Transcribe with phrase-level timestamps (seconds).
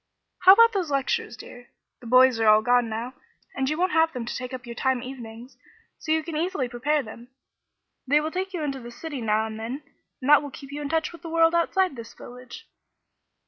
[0.39, 1.69] "How about those lectures, dear?
[1.99, 3.13] The 'boys' are all gone now,
[3.53, 5.57] and you won't have them to take up your time evenings,
[5.99, 7.27] so you can easily prepare them.
[8.07, 9.83] They will take you into the city now and then,
[10.19, 12.67] and that will keep you in touch with the world outside this village."